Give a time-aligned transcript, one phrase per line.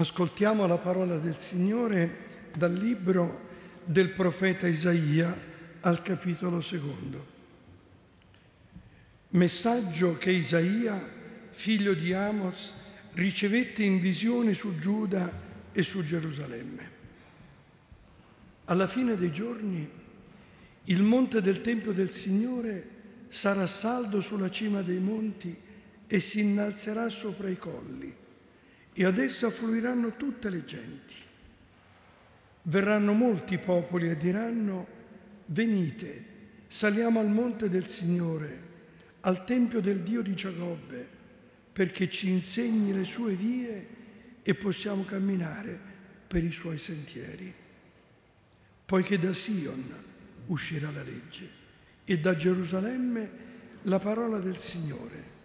[0.00, 3.48] Ascoltiamo la parola del Signore dal libro
[3.84, 5.36] del profeta Isaia
[5.80, 7.26] al capitolo secondo.
[9.30, 11.04] Messaggio che Isaia,
[11.50, 12.72] figlio di Amos,
[13.14, 15.32] ricevette in visione su Giuda
[15.72, 16.90] e su Gerusalemme.
[18.66, 19.90] Alla fine dei giorni
[20.84, 22.88] il monte del Tempio del Signore
[23.30, 25.56] sarà saldo sulla cima dei monti
[26.06, 28.26] e si innalzerà sopra i colli
[28.98, 31.14] e ad esso affluiranno tutte le genti.
[32.62, 34.88] Verranno molti popoli e diranno,
[35.46, 36.24] venite,
[36.66, 38.60] saliamo al monte del Signore,
[39.20, 41.06] al Tempio del Dio di Giacobbe,
[41.72, 43.86] perché ci insegni le sue vie
[44.42, 45.78] e possiamo camminare
[46.26, 47.54] per i suoi sentieri.
[48.84, 49.94] Poiché da Sion
[50.46, 51.48] uscirà la legge
[52.04, 53.30] e da Gerusalemme
[53.82, 55.36] la parola del Signore.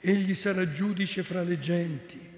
[0.00, 2.32] Egli sarà giudice fra le genti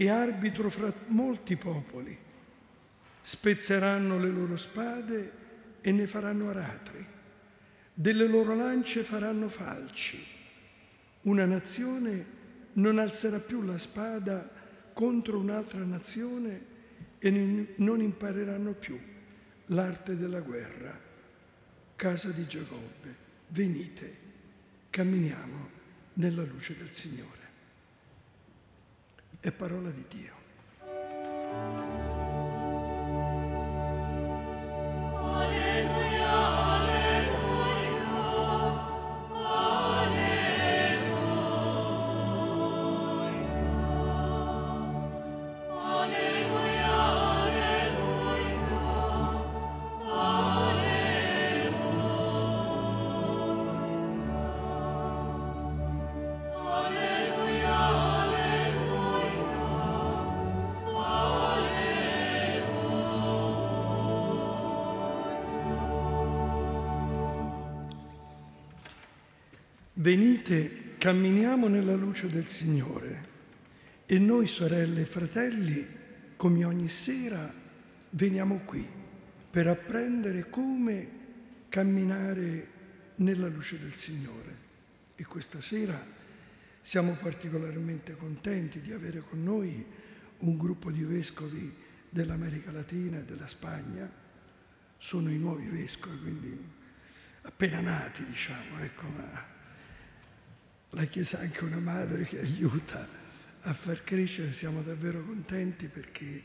[0.00, 2.16] e arbitro fra molti popoli.
[3.20, 5.32] Spezzeranno le loro spade
[5.82, 7.04] e ne faranno aratri.
[7.92, 10.24] Delle loro lance faranno falci.
[11.24, 12.24] Una nazione
[12.72, 14.48] non alzerà più la spada
[14.94, 16.64] contro un'altra nazione
[17.18, 18.98] e non impareranno più
[19.66, 20.98] l'arte della guerra
[21.94, 23.14] casa di Giacobbe,
[23.48, 24.16] venite,
[24.88, 25.68] camminiamo
[26.14, 27.39] nella luce del Signore.
[29.42, 31.89] È parola di Dio.
[70.00, 73.28] Venite, camminiamo nella luce del Signore.
[74.06, 75.86] E noi, sorelle e fratelli,
[76.36, 77.52] come ogni sera,
[78.08, 78.88] veniamo qui
[79.50, 81.08] per apprendere come
[81.68, 82.68] camminare
[83.16, 84.56] nella luce del Signore.
[85.16, 86.02] E questa sera
[86.80, 89.84] siamo particolarmente contenti di avere con noi
[90.38, 91.70] un gruppo di vescovi
[92.08, 94.10] dell'America Latina e della Spagna.
[94.96, 96.58] Sono i nuovi vescovi, quindi
[97.42, 99.58] appena nati, diciamo, ecco, ma
[100.90, 103.06] la Chiesa è anche una madre che aiuta
[103.62, 106.42] a far crescere, siamo davvero contenti perché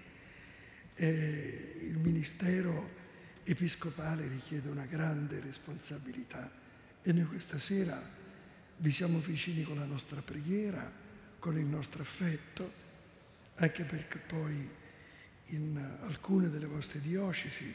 [0.95, 3.03] eh, il ministero
[3.43, 6.51] episcopale richiede una grande responsabilità.
[7.01, 8.01] E noi questa sera
[8.77, 10.91] vi siamo vicini con la nostra preghiera,
[11.39, 12.83] con il nostro affetto,
[13.55, 14.69] anche perché poi
[15.49, 17.73] in alcune delle vostre diocesi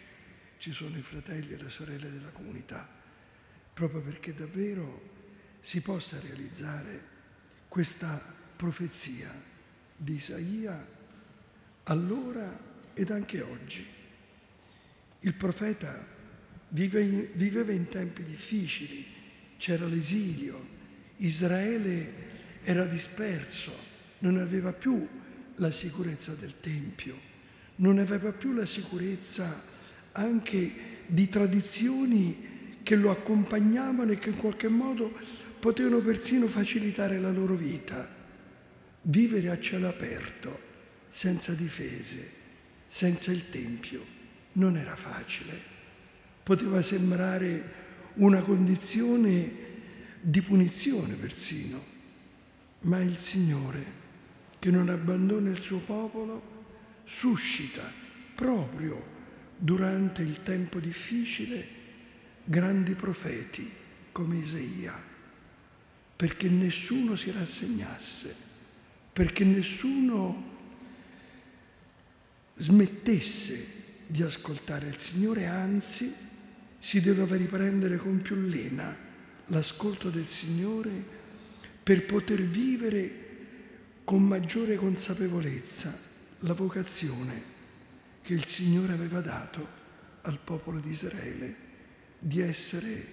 [0.59, 2.87] ci sono i fratelli e le sorelle della comunità,
[3.73, 5.19] proprio perché davvero
[5.61, 7.09] si possa realizzare
[7.69, 8.21] questa
[8.57, 9.33] profezia
[9.97, 10.87] di Isaia
[11.85, 12.59] allora
[12.95, 13.87] ed anche oggi.
[15.21, 16.07] Il profeta
[16.69, 19.07] vive, viveva in tempi difficili,
[19.59, 20.79] c'era l'esilio,
[21.19, 22.29] Israele
[22.63, 23.73] era disperso,
[24.21, 25.07] non aveva più
[25.57, 27.17] la sicurezza del Tempio,
[27.77, 29.63] non aveva più la sicurezza
[30.13, 30.73] anche
[31.07, 35.13] di tradizioni che lo accompagnavano e che in qualche modo
[35.61, 38.09] potevano persino facilitare la loro vita.
[39.03, 40.59] Vivere a cielo aperto,
[41.09, 42.31] senza difese,
[42.89, 44.05] senza il Tempio,
[44.53, 45.79] non era facile.
[46.43, 47.79] Poteva sembrare
[48.15, 49.69] una condizione
[50.21, 51.85] di punizione persino,
[52.81, 53.99] ma il Signore,
[54.59, 56.59] che non abbandona il suo popolo,
[57.05, 57.83] suscita
[58.35, 59.19] proprio
[59.57, 61.79] durante il tempo difficile
[62.45, 63.71] grandi profeti
[64.13, 65.10] come Isaia
[66.21, 68.37] perché nessuno si rassegnasse,
[69.11, 70.49] perché nessuno
[72.59, 73.67] smettesse
[74.07, 76.13] di ascoltare il Signore, anzi
[76.79, 78.95] si doveva riprendere con più lena
[79.47, 80.91] l'ascolto del Signore
[81.83, 83.29] per poter vivere
[84.05, 85.99] con maggiore consapevolezza
[86.41, 87.43] la vocazione
[88.21, 89.67] che il Signore aveva dato
[90.21, 91.55] al popolo di Israele
[92.19, 93.07] di essere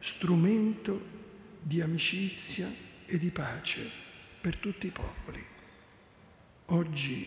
[0.00, 1.19] strumento
[1.60, 2.72] di amicizia
[3.06, 3.88] e di pace
[4.40, 5.44] per tutti i popoli.
[6.66, 7.26] Oggi,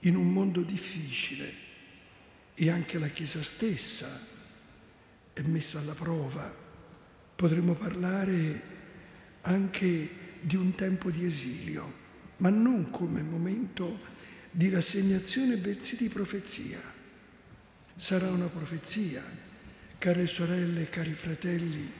[0.00, 1.66] in un mondo difficile,
[2.54, 4.20] e anche la Chiesa stessa
[5.32, 6.52] è messa alla prova,
[7.36, 8.62] potremmo parlare
[9.42, 12.06] anche di un tempo di esilio,
[12.38, 13.98] ma non come momento
[14.50, 16.80] di rassegnazione bensì di profezia.
[17.94, 19.22] Sarà una profezia,
[19.98, 21.90] care sorelle cari fratelli,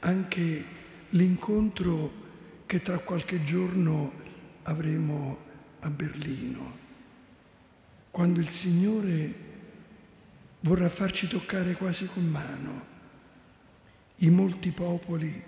[0.00, 0.64] anche
[1.10, 2.26] l'incontro
[2.66, 4.12] che tra qualche giorno
[4.64, 5.38] avremo
[5.80, 6.76] a Berlino,
[8.10, 9.46] quando il Signore
[10.60, 12.96] vorrà farci toccare quasi con mano
[14.16, 15.42] i molti popoli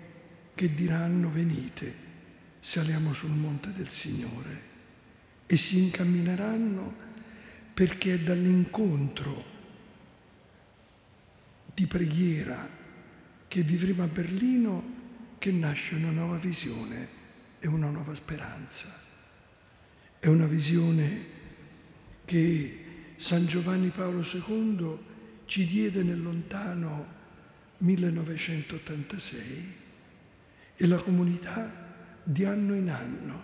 [0.55, 1.93] che diranno venite,
[2.61, 4.69] saliamo sul monte del Signore.
[5.45, 6.93] E si incammineranno
[7.73, 9.43] perché è dall'incontro
[11.73, 12.69] di preghiera
[13.47, 14.99] che vivremo a Berlino
[15.41, 17.07] che nasce una nuova visione
[17.57, 18.85] e una nuova speranza.
[20.19, 21.25] È una visione
[22.25, 24.97] che San Giovanni Paolo II
[25.45, 27.07] ci diede nel lontano
[27.79, 29.73] 1986
[30.75, 33.41] e la comunità di anno in anno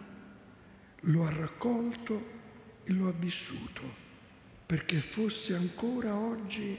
[1.00, 2.36] lo ha raccolto
[2.84, 4.06] e lo ha vissuto
[4.68, 6.78] perché fosse ancora oggi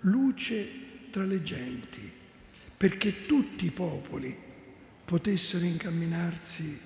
[0.00, 2.10] luce tra le genti,
[2.78, 4.34] perché tutti i popoli
[5.04, 6.80] potessero incamminarsi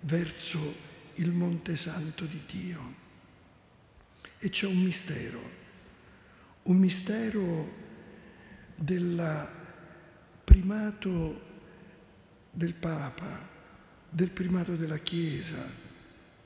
[0.00, 0.74] verso
[1.14, 3.06] il Monte Santo di Dio.
[4.40, 5.40] E c'è un mistero,
[6.64, 7.72] un mistero
[8.74, 9.48] del
[10.42, 11.42] primato
[12.50, 13.48] del Papa,
[14.10, 15.70] del primato della Chiesa,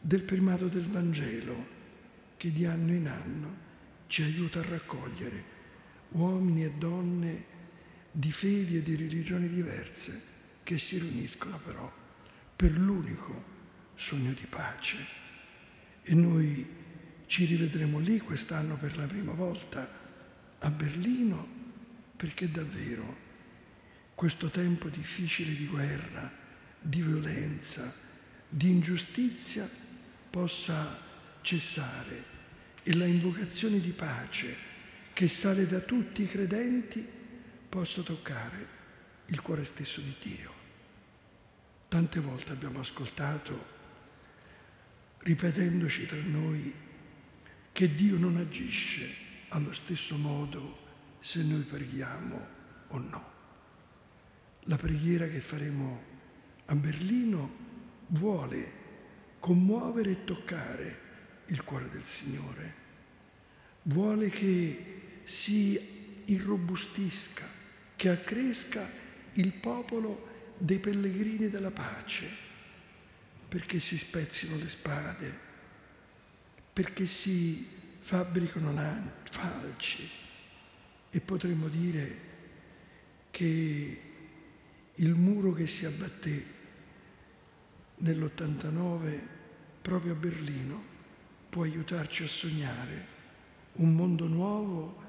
[0.01, 1.67] del primato del Vangelo,
[2.37, 3.57] che di anno in anno
[4.09, 5.61] ci aiuta a raccogliere
[6.13, 7.12] uomini e donne
[8.13, 10.31] di fedi e di religioni diverse
[10.63, 11.91] che si riuniscono però
[12.55, 13.51] per l'unico
[13.97, 15.21] sogno di pace.
[16.03, 16.67] E noi
[17.27, 19.89] ci rivedremo lì quest'anno per la prima volta
[20.59, 21.61] a Berlino
[22.17, 23.31] perché davvero
[24.15, 26.31] questo tempo difficile di guerra,
[26.81, 27.93] di violenza,
[28.49, 29.69] di ingiustizia
[30.29, 31.01] possa
[31.41, 32.25] cessare
[32.83, 34.71] e la invocazione di pace
[35.13, 37.21] che sale da tutti i credenti
[37.73, 38.67] possa toccare
[39.29, 40.53] il cuore stesso di Dio.
[41.89, 43.65] Tante volte abbiamo ascoltato,
[45.21, 46.71] ripetendoci tra noi,
[47.73, 49.15] che Dio non agisce
[49.49, 50.81] allo stesso modo
[51.21, 52.47] se noi preghiamo
[52.89, 53.31] o no.
[54.65, 56.03] La preghiera che faremo
[56.67, 57.57] a Berlino
[58.09, 58.73] vuole
[59.41, 61.01] commuovere e toccare
[61.47, 62.75] il cuore del Signore,
[63.85, 67.61] vuole che si irrobustisca,
[68.03, 68.91] che accresca
[69.35, 70.27] il popolo
[70.59, 72.29] dei pellegrini della pace,
[73.47, 75.39] perché si spezzino le spade,
[76.73, 77.65] perché si
[78.01, 78.73] fabbricano
[79.31, 80.11] falci,
[81.11, 82.19] e potremmo dire
[83.31, 84.01] che
[84.97, 86.45] il muro che si abbatté
[87.99, 89.19] nell'89
[89.81, 90.83] proprio a Berlino
[91.49, 93.07] può aiutarci a sognare
[93.75, 95.01] un mondo nuovo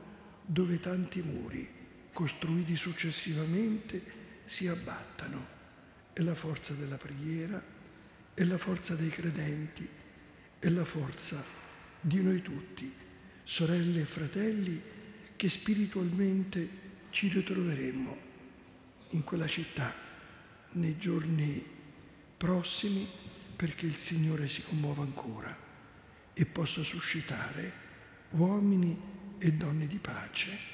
[0.45, 1.81] dove tanti muri
[2.13, 4.01] costruiti successivamente
[4.45, 5.61] si abbattano.
[6.13, 7.61] È la forza della preghiera,
[8.33, 9.87] è la forza dei credenti,
[10.59, 11.43] è la forza
[11.99, 12.93] di noi tutti,
[13.43, 14.81] sorelle e fratelli
[15.35, 18.17] che spiritualmente ci ritroveremo
[19.09, 19.93] in quella città
[20.71, 21.63] nei giorni
[22.37, 23.07] prossimi
[23.55, 25.55] perché il Signore si commuova ancora
[26.33, 27.81] e possa suscitare
[28.31, 28.99] uomini
[29.37, 30.71] e donne di pace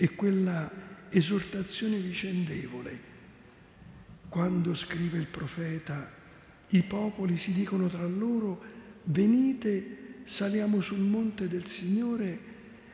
[0.00, 0.70] e quella
[1.08, 3.00] esortazione vicendevole.
[4.28, 6.08] Quando scrive il profeta
[6.68, 8.62] i popoli si dicono tra loro
[9.04, 12.38] venite saliamo sul monte del Signore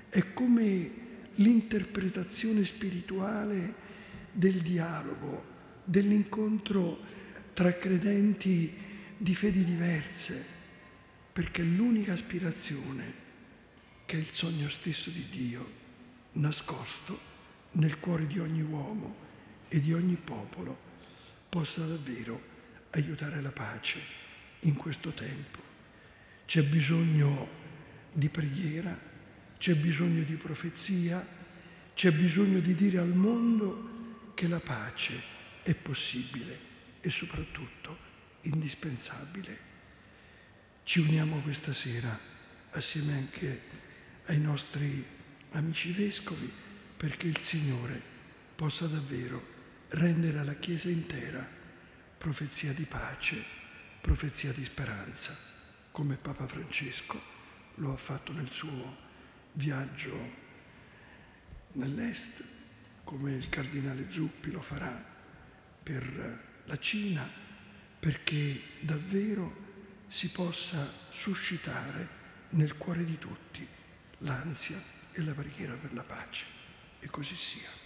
[0.08, 0.90] è come
[1.34, 3.74] l'interpretazione spirituale
[4.32, 5.44] del dialogo,
[5.84, 6.98] dell'incontro
[7.52, 8.72] tra credenti
[9.18, 10.42] di fedi diverse,
[11.34, 13.12] perché l'unica aspirazione,
[14.06, 15.82] che è il sogno stesso di Dio,
[16.34, 17.32] nascosto
[17.72, 19.22] nel cuore di ogni uomo
[19.68, 20.76] e di ogni popolo,
[21.48, 22.52] possa davvero
[22.90, 24.00] aiutare la pace
[24.60, 25.58] in questo tempo.
[26.46, 27.48] C'è bisogno
[28.12, 28.96] di preghiera,
[29.58, 31.26] c'è bisogno di profezia,
[31.94, 35.20] c'è bisogno di dire al mondo che la pace
[35.62, 37.96] è possibile e soprattutto
[38.42, 39.72] indispensabile.
[40.84, 42.18] Ci uniamo questa sera
[42.70, 43.60] assieme anche
[44.26, 45.04] ai nostri
[45.54, 46.50] amici vescovi
[46.96, 48.00] perché il Signore
[48.54, 49.52] possa davvero
[49.88, 51.46] rendere alla Chiesa intera
[52.18, 53.44] profezia di pace,
[54.00, 55.36] profezia di speranza,
[55.90, 57.20] come Papa Francesco
[57.76, 58.96] lo ha fatto nel suo
[59.52, 60.42] viaggio
[61.72, 62.42] nell'est,
[63.04, 65.12] come il cardinale Zuppi lo farà
[65.82, 67.28] per la Cina,
[68.00, 69.62] perché davvero
[70.08, 73.66] si possa suscitare nel cuore di tutti
[74.18, 76.44] l'ansia e la preghiera per la pace.
[77.00, 77.83] E così sia.